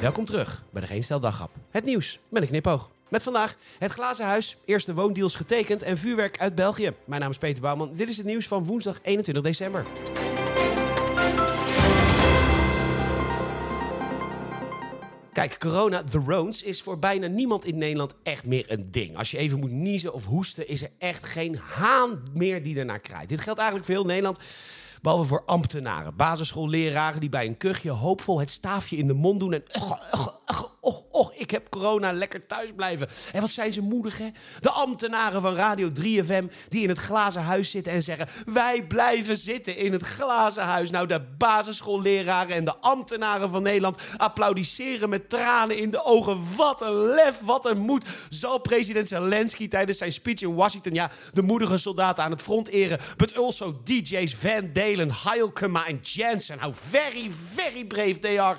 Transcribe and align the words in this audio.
Welkom 0.00 0.24
terug 0.24 0.62
bij 0.70 0.80
de 0.80 0.86
Geen 0.86 1.04
Stel 1.04 1.20
Daghap. 1.20 1.50
Het 1.70 1.84
nieuws 1.84 2.18
met 2.28 2.42
een 2.42 2.48
knipoog. 2.48 2.90
Met 3.08 3.22
vandaag 3.22 3.56
het 3.78 3.92
Glazen 3.92 4.26
Huis, 4.26 4.56
eerste 4.64 4.94
woondeals 4.94 5.34
getekend 5.34 5.82
en 5.82 5.98
vuurwerk 5.98 6.38
uit 6.38 6.54
België. 6.54 6.92
Mijn 7.06 7.20
naam 7.20 7.30
is 7.30 7.38
Peter 7.38 7.62
Bouwman. 7.62 7.92
Dit 7.96 8.08
is 8.08 8.16
het 8.16 8.26
nieuws 8.26 8.46
van 8.46 8.64
woensdag 8.64 8.98
21 9.02 9.44
december. 9.44 9.84
Kijk, 15.32 15.58
corona, 15.58 16.02
the 16.04 16.22
roans, 16.26 16.62
is 16.62 16.82
voor 16.82 16.98
bijna 16.98 17.26
niemand 17.26 17.64
in 17.64 17.78
Nederland 17.78 18.14
echt 18.22 18.46
meer 18.46 18.64
een 18.68 18.86
ding. 18.90 19.16
Als 19.16 19.30
je 19.30 19.38
even 19.38 19.58
moet 19.58 19.70
niezen 19.70 20.12
of 20.12 20.26
hoesten, 20.26 20.68
is 20.68 20.82
er 20.82 20.90
echt 20.98 21.26
geen 21.26 21.56
haan 21.56 22.22
meer 22.34 22.62
die 22.62 22.78
ernaar 22.78 23.00
kraait. 23.00 23.28
Dit 23.28 23.40
geldt 23.40 23.58
eigenlijk 23.58 23.88
voor 23.88 23.98
heel 23.98 24.06
Nederland. 24.06 24.38
Behalve 25.02 25.28
voor 25.28 25.42
ambtenaren, 25.46 26.16
basisschoolleraren 26.16 27.20
die 27.20 27.28
bij 27.28 27.46
een 27.46 27.56
kuchje 27.56 27.90
hoopvol 27.90 28.40
het 28.40 28.50
staafje 28.50 28.96
in 28.96 29.06
de 29.06 29.14
mond 29.14 29.40
doen 29.40 29.52
en 29.52 29.62
och, 30.88 31.04
och, 31.10 31.32
ik 31.34 31.50
heb 31.50 31.68
corona, 31.70 32.12
lekker 32.12 32.46
thuis 32.46 32.70
blijven. 32.76 33.08
En 33.32 33.40
wat 33.40 33.50
zijn 33.50 33.72
ze 33.72 33.80
moedig, 33.80 34.18
hè? 34.18 34.28
De 34.60 34.70
ambtenaren 34.70 35.40
van 35.40 35.54
Radio 35.54 35.90
3FM 36.00 36.44
die 36.68 36.82
in 36.82 36.88
het 36.88 36.98
glazen 36.98 37.42
huis 37.42 37.70
zitten 37.70 37.92
en 37.92 38.02
zeggen... 38.02 38.28
wij 38.44 38.86
blijven 38.86 39.36
zitten 39.36 39.76
in 39.76 39.92
het 39.92 40.02
glazen 40.02 40.62
huis. 40.64 40.90
Nou, 40.90 41.06
de 41.06 41.20
basisschoolleraren 41.38 42.54
en 42.54 42.64
de 42.64 42.76
ambtenaren 42.76 43.50
van 43.50 43.62
Nederland 43.62 43.98
applaudisseren 44.16 45.08
met 45.08 45.28
tranen 45.28 45.78
in 45.78 45.90
de 45.90 46.04
ogen. 46.04 46.56
Wat 46.56 46.82
een 46.82 47.06
lef, 47.06 47.40
wat 47.40 47.66
een 47.66 47.78
moed. 47.78 48.06
Zal 48.28 48.58
president 48.58 49.08
Zelensky 49.08 49.68
tijdens 49.68 49.98
zijn 49.98 50.12
speech 50.12 50.40
in 50.40 50.54
Washington... 50.54 50.94
ja, 50.94 51.10
de 51.32 51.42
moedige 51.42 51.78
soldaten 51.78 52.24
aan 52.24 52.30
het 52.30 52.42
front 52.42 52.68
eren. 52.68 53.00
But 53.16 53.36
also 53.36 53.74
DJ's 53.84 54.34
Van 54.34 54.70
Dalen, 54.72 55.10
Heilkema 55.24 55.86
en 55.86 56.00
Jensen. 56.02 56.60
How 56.60 56.74
very, 56.74 57.30
very 57.54 57.84
brave 57.84 58.18
they 58.18 58.40
are. 58.40 58.58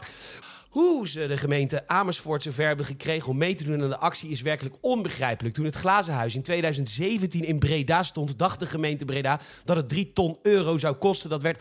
Hoe 0.69 1.07
ze 1.07 1.27
de 1.27 1.37
gemeente 1.37 1.87
Amersfoort 1.87 2.43
zover 2.43 2.65
hebben 2.65 2.85
gekregen 2.85 3.29
om 3.29 3.37
mee 3.37 3.55
te 3.55 3.63
doen 3.63 3.81
aan 3.81 3.89
de 3.89 3.97
actie 3.97 4.29
is 4.29 4.41
werkelijk 4.41 4.75
onbegrijpelijk. 4.81 5.55
Toen 5.55 5.65
het 5.65 5.75
glazen 5.75 6.13
huis 6.13 6.35
in 6.35 6.41
2017 6.41 7.43
in 7.45 7.59
Breda 7.59 8.03
stond, 8.03 8.37
dacht 8.37 8.59
de 8.59 8.65
gemeente 8.65 9.05
Breda 9.05 9.39
dat 9.65 9.75
het 9.75 9.89
3 9.89 10.13
ton 10.13 10.37
euro 10.41 10.77
zou 10.77 10.95
kosten. 10.95 11.29
Dat 11.29 11.41
werd 11.41 11.59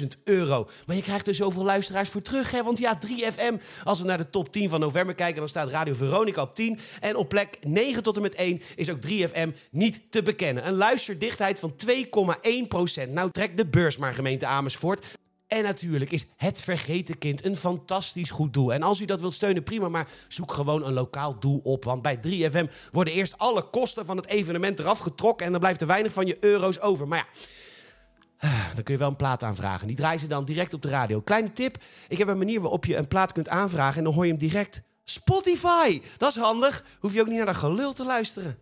850.000 0.00 0.06
euro. 0.24 0.68
Maar 0.86 0.96
je 0.96 1.02
krijgt 1.02 1.28
er 1.28 1.34
zoveel 1.34 1.64
luisteraars 1.64 2.08
voor 2.08 2.22
terug, 2.22 2.50
hè? 2.50 2.62
Want 2.62 2.78
ja, 2.78 2.98
3FM, 3.06 3.54
als 3.84 4.00
we 4.00 4.06
naar 4.06 4.18
de 4.18 4.30
top 4.30 4.52
10 4.52 4.68
van 4.68 4.80
november 4.80 5.14
kijken, 5.14 5.38
dan 5.38 5.48
staat 5.48 5.68
Radio 5.68 5.94
Veronica 5.94 6.42
op 6.42 6.54
10. 6.54 6.78
En 7.00 7.16
op 7.16 7.28
plek 7.28 7.58
9 7.62 8.02
tot 8.02 8.16
en 8.16 8.22
met 8.22 8.34
1 8.34 8.62
is 8.76 8.90
ook 8.90 8.98
3FM 9.06 9.48
niet 9.70 10.00
te 10.10 10.22
bekennen. 10.22 10.66
Een 10.66 10.74
luisterdichtheid 10.74 11.58
van 11.58 11.74
2,1% 13.06 13.10
Nou, 13.10 13.30
trekt 13.30 13.56
de 13.56 13.66
beurs 13.66 13.96
maar 13.96 14.14
gemeente 14.14 14.46
Amersfoort. 14.46 15.18
En 15.50 15.62
natuurlijk 15.62 16.10
is 16.10 16.26
het 16.36 16.62
vergeten 16.62 17.18
kind 17.18 17.44
een 17.44 17.56
fantastisch 17.56 18.30
goed 18.30 18.52
doel. 18.52 18.72
En 18.72 18.82
als 18.82 19.00
u 19.00 19.04
dat 19.04 19.20
wilt 19.20 19.32
steunen, 19.32 19.62
prima, 19.62 19.88
maar 19.88 20.08
zoek 20.28 20.52
gewoon 20.52 20.84
een 20.84 20.92
lokaal 20.92 21.38
doel 21.38 21.60
op. 21.62 21.84
Want 21.84 22.02
bij 22.02 22.16
3FM 22.16 22.70
worden 22.92 23.14
eerst 23.14 23.38
alle 23.38 23.62
kosten 23.62 24.06
van 24.06 24.16
het 24.16 24.26
evenement 24.26 24.78
eraf 24.78 24.98
getrokken 24.98 25.46
en 25.46 25.52
dan 25.52 25.60
blijft 25.60 25.80
er 25.80 25.86
weinig 25.86 26.12
van 26.12 26.26
je 26.26 26.36
euro's 26.40 26.80
over. 26.80 27.08
Maar 27.08 27.28
ja. 28.38 28.74
Dan 28.74 28.82
kun 28.82 28.94
je 28.94 29.00
wel 29.00 29.08
een 29.08 29.16
plaat 29.16 29.42
aanvragen. 29.42 29.86
Die 29.86 29.96
draaien 29.96 30.20
ze 30.20 30.26
dan 30.26 30.44
direct 30.44 30.74
op 30.74 30.82
de 30.82 30.88
radio. 30.88 31.20
Kleine 31.20 31.52
tip: 31.52 31.82
ik 32.08 32.18
heb 32.18 32.28
een 32.28 32.38
manier 32.38 32.60
waarop 32.60 32.84
je 32.84 32.96
een 32.96 33.08
plaat 33.08 33.32
kunt 33.32 33.48
aanvragen 33.48 33.98
en 33.98 34.04
dan 34.04 34.12
hoor 34.12 34.24
je 34.24 34.30
hem 34.30 34.40
direct. 34.40 34.82
Spotify! 35.04 36.00
Dat 36.16 36.30
is 36.30 36.42
handig. 36.42 36.84
Hoef 36.98 37.14
je 37.14 37.20
ook 37.20 37.26
niet 37.26 37.36
naar 37.36 37.46
dat 37.46 37.56
gelul 37.56 37.92
te 37.92 38.04
luisteren. 38.04 38.58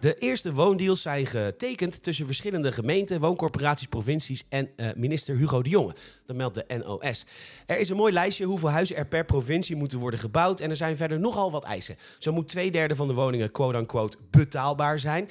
De 0.00 0.14
eerste 0.18 0.52
woondeals 0.52 1.02
zijn 1.02 1.26
getekend 1.26 2.02
tussen 2.02 2.26
verschillende 2.26 2.72
gemeenten, 2.72 3.20
wooncorporaties, 3.20 3.86
provincies 3.86 4.44
en 4.48 4.68
uh, 4.76 4.86
minister 4.96 5.36
Hugo 5.36 5.62
de 5.62 5.70
Jonge. 5.70 5.94
Dat 6.26 6.36
meldt 6.36 6.54
de 6.54 6.82
NOS. 6.84 7.26
Er 7.66 7.78
is 7.78 7.88
een 7.88 7.96
mooi 7.96 8.12
lijstje 8.12 8.44
hoeveel 8.44 8.70
huizen 8.70 8.96
er 8.96 9.06
per 9.06 9.24
provincie 9.24 9.76
moeten 9.76 9.98
worden 9.98 10.20
gebouwd. 10.20 10.60
En 10.60 10.70
er 10.70 10.76
zijn 10.76 10.96
verder 10.96 11.20
nogal 11.20 11.50
wat 11.50 11.64
eisen. 11.64 11.96
Zo 12.18 12.32
moet 12.32 12.48
twee 12.48 12.70
derde 12.70 12.96
van 12.96 13.08
de 13.08 13.14
woningen 13.14 13.50
quote-unquote 13.50 14.16
betaalbaar 14.30 14.98
zijn. 14.98 15.28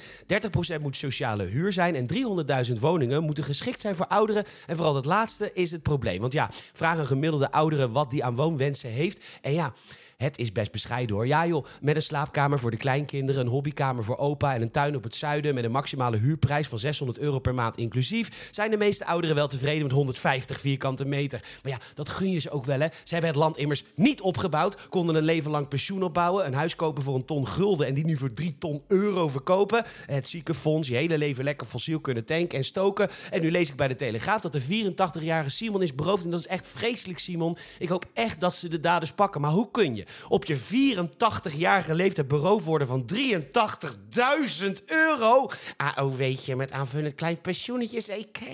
30% 0.78 0.80
moet 0.80 0.96
sociale 0.96 1.44
huur 1.44 1.72
zijn. 1.72 1.94
En 1.94 2.06
300.000 2.66 2.80
woningen 2.80 3.22
moeten 3.22 3.44
geschikt 3.44 3.80
zijn 3.80 3.96
voor 3.96 4.06
ouderen. 4.06 4.44
En 4.66 4.76
vooral 4.76 4.94
dat 4.94 5.04
laatste 5.04 5.50
is 5.54 5.70
het 5.70 5.82
probleem. 5.82 6.20
Want 6.20 6.32
ja, 6.32 6.50
vraag 6.72 6.98
een 6.98 7.06
gemiddelde 7.06 7.50
oudere 7.50 7.90
wat 7.90 8.10
die 8.10 8.24
aan 8.24 8.36
woonwensen 8.36 8.90
heeft. 8.90 9.24
En 9.40 9.52
ja. 9.52 9.74
Het 10.20 10.38
is 10.38 10.52
best 10.52 10.72
bescheiden 10.72 11.16
hoor. 11.16 11.26
Ja 11.26 11.46
joh, 11.46 11.64
met 11.80 11.96
een 11.96 12.02
slaapkamer 12.02 12.58
voor 12.58 12.70
de 12.70 12.76
kleinkinderen, 12.76 13.40
een 13.40 13.52
hobbykamer 13.52 14.04
voor 14.04 14.18
opa 14.18 14.54
een 14.62 14.70
tuin 14.70 14.96
op 14.96 15.02
het 15.02 15.14
zuiden 15.14 15.54
met 15.54 15.64
een 15.64 15.70
maximale 15.70 16.16
huurprijs 16.16 16.68
van 16.68 16.78
600 16.78 17.18
euro 17.18 17.38
per 17.38 17.54
maand 17.54 17.76
inclusief, 17.76 18.48
zijn 18.50 18.70
de 18.70 18.76
meeste 18.76 19.06
ouderen 19.06 19.36
wel 19.36 19.48
tevreden 19.48 19.82
met 19.82 19.92
150 19.92 20.60
vierkante 20.60 21.04
meter. 21.04 21.40
Maar 21.62 21.72
ja, 21.72 21.78
dat 21.94 22.08
gun 22.08 22.30
je 22.30 22.38
ze 22.38 22.50
ook 22.50 22.64
wel 22.64 22.80
hè. 22.80 22.86
Ze 23.04 23.12
hebben 23.12 23.30
het 23.30 23.38
land 23.38 23.56
immers 23.56 23.84
niet 23.94 24.20
opgebouwd, 24.20 24.88
konden 24.88 25.14
een 25.14 25.22
leven 25.22 25.50
lang 25.50 25.68
pensioen 25.68 26.02
opbouwen, 26.02 26.46
een 26.46 26.54
huis 26.54 26.76
kopen 26.76 27.02
voor 27.02 27.14
een 27.14 27.24
ton 27.24 27.48
gulden 27.48 27.86
en 27.86 27.94
die 27.94 28.04
nu 28.04 28.16
voor 28.16 28.32
3 28.32 28.56
ton 28.58 28.82
euro 28.88 29.28
verkopen. 29.28 29.84
Het 30.06 30.28
ziekenfonds, 30.28 30.88
je 30.88 30.94
hele 30.94 31.18
leven 31.18 31.44
lekker 31.44 31.66
fossiel 31.66 32.00
kunnen 32.00 32.24
tanken 32.24 32.58
en 32.58 32.64
stoken. 32.64 33.08
En 33.30 33.40
nu 33.40 33.50
lees 33.50 33.68
ik 33.68 33.76
bij 33.76 33.88
de 33.88 33.94
Telegraaf 33.94 34.40
dat 34.40 34.52
de 34.52 34.62
84-jarige 34.62 35.50
Simon 35.50 35.82
is 35.82 35.94
beroofd 35.94 36.24
en 36.24 36.30
dat 36.30 36.40
is 36.40 36.46
echt 36.46 36.66
vreselijk 36.66 37.18
Simon. 37.18 37.56
Ik 37.78 37.88
hoop 37.88 38.04
echt 38.12 38.40
dat 38.40 38.54
ze 38.54 38.68
de 38.68 38.80
daders 38.80 39.12
pakken, 39.12 39.40
maar 39.40 39.50
hoe 39.50 39.70
kun 39.70 39.96
je? 39.96 40.04
op 40.28 40.44
je 40.44 40.58
84-jarige 40.58 41.94
leeftijd 41.94 42.28
beroofd 42.28 42.64
worden 42.64 42.86
van 42.86 43.04
83.000 43.14 43.20
euro. 44.86 45.50
AOW'tje 45.76 46.56
met 46.56 46.72
aanvullend 46.72 47.14
klein 47.14 47.40
pensioenetje 47.40 48.00
zeker. 48.00 48.48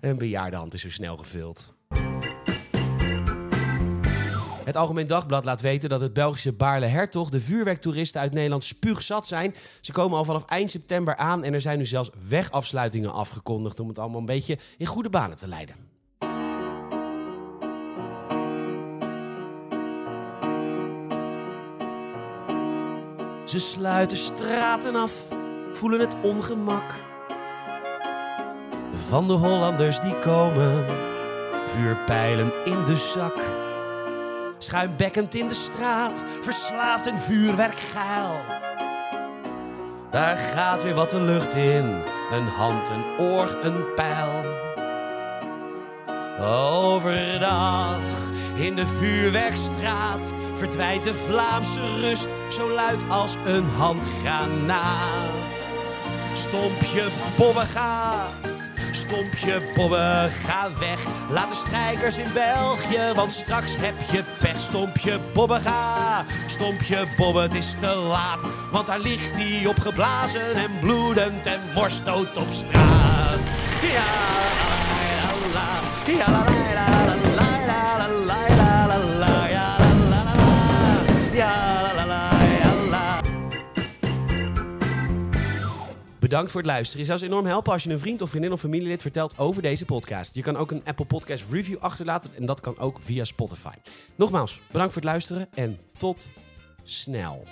Een 0.00 0.18
bejaarde 0.18 0.56
hand 0.56 0.74
is 0.74 0.80
zo 0.80 0.90
snel 0.90 1.16
gevuld. 1.16 1.72
Het 4.64 4.76
Algemeen 4.76 5.06
Dagblad 5.06 5.44
laat 5.44 5.60
weten 5.60 5.88
dat 5.88 6.00
het 6.00 6.12
Belgische 6.12 6.52
Baarle 6.52 6.86
Hertog 6.86 7.30
de 7.30 7.40
vuurwerktoeristen 7.40 8.20
uit 8.20 8.32
Nederland 8.32 8.64
spuugzat 8.64 9.26
zijn. 9.26 9.54
Ze 9.80 9.92
komen 9.92 10.18
al 10.18 10.24
vanaf 10.24 10.44
eind 10.44 10.70
september 10.70 11.16
aan 11.16 11.44
en 11.44 11.54
er 11.54 11.60
zijn 11.60 11.78
nu 11.78 11.86
zelfs 11.86 12.10
wegafsluitingen 12.28 13.12
afgekondigd 13.12 13.80
om 13.80 13.88
het 13.88 13.98
allemaal 13.98 14.20
een 14.20 14.26
beetje 14.26 14.58
in 14.78 14.86
goede 14.86 15.10
banen 15.10 15.36
te 15.36 15.48
leiden. 15.48 15.93
Ze 23.44 23.58
sluiten 23.58 24.16
straten 24.16 24.96
af, 24.96 25.12
voelen 25.72 26.00
het 26.00 26.16
ongemak. 26.22 26.94
Van 29.08 29.26
de 29.26 29.32
Hollanders 29.32 30.00
die 30.00 30.18
komen, 30.18 30.86
vuurpijlen 31.66 32.52
in 32.64 32.84
de 32.84 32.96
zak. 32.96 33.40
Schuimbekkend 34.58 35.34
in 35.34 35.46
de 35.48 35.54
straat, 35.54 36.24
verslaafd 36.40 37.06
en 37.06 37.18
vuurwerkgeil. 37.18 38.40
Daar 40.10 40.36
gaat 40.36 40.82
weer 40.82 40.94
wat 40.94 41.10
de 41.10 41.20
lucht 41.20 41.52
in, 41.52 42.02
een 42.30 42.48
hand, 42.48 42.88
een 42.88 43.04
oor, 43.18 43.56
een 43.62 43.94
pijl. 43.94 44.62
Overdag 46.40 47.98
in 48.54 48.74
de 48.74 48.86
vuurwerkstraat 48.86 50.32
verdwijnt 50.54 51.04
de 51.04 51.14
Vlaamse 51.14 52.00
rust 52.00 52.28
zo 52.50 52.70
luid 52.70 53.02
als 53.08 53.36
een 53.46 53.68
handgranaat. 53.76 55.28
Stompje 56.34 57.04
bobben 57.36 57.66
ga, 57.66 58.26
stompje 58.92 59.62
bobben 59.74 60.30
ga 60.30 60.70
weg. 60.78 61.00
Laat 61.30 61.48
de 61.48 61.54
strijkers 61.54 62.18
in 62.18 62.32
België, 62.32 63.12
want 63.14 63.32
straks 63.32 63.76
heb 63.76 63.94
je 64.10 64.24
pech. 64.38 64.60
Stompje 64.60 65.18
bobben 65.32 65.60
ga, 65.60 66.24
stompje 66.46 67.06
bobben, 67.16 67.42
het 67.42 67.54
is 67.54 67.74
te 67.80 67.94
laat. 67.94 68.44
Want 68.72 68.86
daar 68.86 69.00
ligt 69.00 69.36
hij 69.36 69.66
opgeblazen 69.66 70.54
en 70.54 70.70
bloedend 70.80 71.46
en 71.46 71.60
worstdood 71.74 72.36
op 72.36 72.48
straat. 72.52 73.46
Ja, 73.82 74.12
la, 75.52 75.52
la. 75.52 75.93
Bedankt 86.34 86.52
voor 86.52 86.60
het 86.60 86.70
luisteren. 86.70 87.00
Je 87.00 87.06
zou 87.06 87.20
ons 87.20 87.28
enorm 87.28 87.46
helpen 87.46 87.72
als 87.72 87.82
je 87.82 87.90
een 87.90 87.98
vriend 87.98 88.22
of 88.22 88.30
vriendin 88.30 88.52
of 88.52 88.60
familielid 88.60 89.02
vertelt 89.02 89.38
over 89.38 89.62
deze 89.62 89.84
podcast. 89.84 90.34
Je 90.34 90.42
kan 90.42 90.56
ook 90.56 90.70
een 90.70 90.84
Apple 90.84 91.04
Podcast 91.04 91.44
review 91.50 91.78
achterlaten 91.78 92.30
en 92.36 92.46
dat 92.46 92.60
kan 92.60 92.78
ook 92.78 92.98
via 93.00 93.24
Spotify. 93.24 93.74
Nogmaals, 94.14 94.60
bedankt 94.70 94.92
voor 94.92 95.02
het 95.02 95.10
luisteren 95.10 95.48
en 95.54 95.78
tot 95.96 96.28
snel. 96.84 97.44